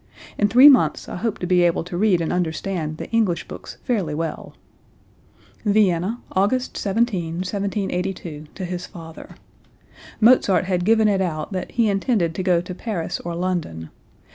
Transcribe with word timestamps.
In 0.35 0.47
three 0.47 0.67
months 0.67 1.07
I 1.07 1.15
hope 1.17 1.37
to 1.37 1.45
be 1.45 1.61
able 1.61 1.83
to 1.83 1.95
read 1.95 2.21
and 2.21 2.33
understand 2.33 2.97
the 2.97 3.07
English 3.11 3.47
books 3.47 3.77
fairly 3.83 4.15
well." 4.15 4.55
(Vienna, 5.63 6.19
August 6.31 6.75
17, 6.75 7.35
1782, 7.41 8.47
to 8.55 8.65
his 8.65 8.87
father. 8.87 9.35
Mozart 10.19 10.65
had 10.65 10.85
given 10.85 11.07
it 11.07 11.21
out 11.21 11.51
that 11.51 11.73
he 11.73 11.87
intended 11.87 12.33
to 12.33 12.41
go 12.41 12.61
to 12.61 12.73
Paris 12.73 13.19
or 13.19 13.35
London. 13.35 13.91